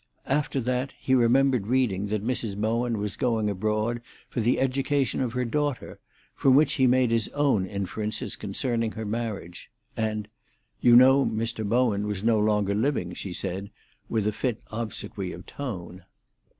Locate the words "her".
5.33-5.45, 8.93-9.05